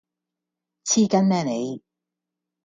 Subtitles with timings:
[0.83, 1.83] 黐筋咩你